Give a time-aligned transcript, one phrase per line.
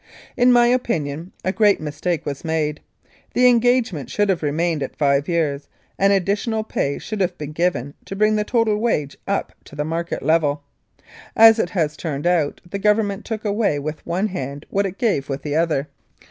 [0.35, 2.81] In my opinion a great mis take was made.
[3.35, 5.67] The engagement should have remained at five years,
[5.99, 9.85] and additional pay should have been given to bring the total wage up to the
[9.85, 10.63] market level.
[11.35, 15.29] As it has turned out, the Government took away with one hand what it gave
[15.29, 15.87] with the other.